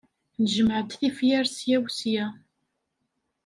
Njemmeɛ-d 0.43 0.89
tifyar 0.99 1.45
ssya 1.49 1.77
u 1.83 1.87
ssya. 1.93 2.25